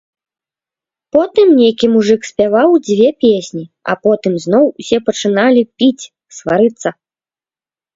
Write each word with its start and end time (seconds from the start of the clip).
Потым 1.17 1.47
нейкі 1.59 1.85
мужык 1.97 2.21
спяваў 2.31 2.71
дзве 2.87 3.09
песні, 3.27 3.63
а 3.93 3.99
потым 4.09 4.33
зноў 4.49 4.65
усе 4.79 4.97
пачыналі 5.07 5.61
піць, 5.79 6.09
сварыцца. 6.41 6.89